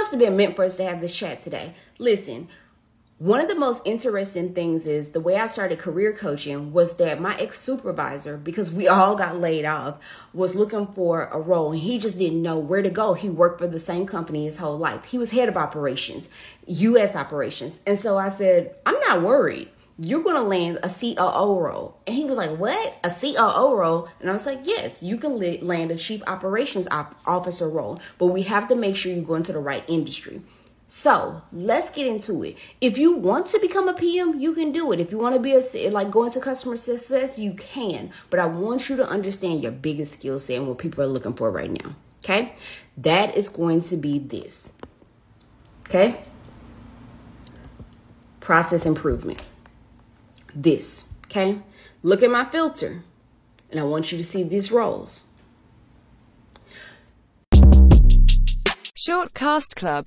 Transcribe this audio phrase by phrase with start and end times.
[0.00, 1.74] must have been meant for us to have this chat today.
[1.98, 2.48] Listen,
[3.18, 7.20] one of the most interesting things is the way I started career coaching was that
[7.20, 9.98] my ex supervisor, because we all got laid off,
[10.32, 13.12] was looking for a role and he just didn't know where to go.
[13.12, 15.04] He worked for the same company his whole life.
[15.04, 16.30] He was head of operations,
[16.66, 17.80] US operations.
[17.86, 19.68] And so I said, I'm not worried.
[19.98, 22.00] You're going to land a COO role.
[22.06, 22.94] And he was like, What?
[23.04, 24.08] A COO role?
[24.20, 28.42] And I was like, Yes, you can land a chief operations officer role, but we
[28.42, 30.40] have to make sure you go into the right industry.
[30.92, 32.56] So let's get into it.
[32.80, 34.98] If you want to become a PM, you can do it.
[34.98, 38.10] If you want to be a like go into customer success, you can.
[38.28, 41.34] But I want you to understand your biggest skill set and what people are looking
[41.34, 41.94] for right now.
[42.24, 42.54] Okay,
[42.96, 44.72] that is going to be this.
[45.86, 46.22] Okay,
[48.40, 49.40] process improvement.
[50.56, 51.08] This.
[51.26, 51.60] Okay,
[52.02, 53.02] look at my filter,
[53.70, 55.24] and I want you to see these roles.
[58.94, 60.06] Short Cast Club